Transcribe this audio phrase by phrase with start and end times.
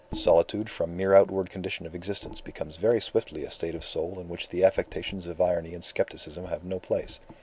[0.15, 4.27] Solitude from mere outward condition of existence becomes very swiftly a state of soul in
[4.29, 7.19] which the affectations of irony and scepticism have no place.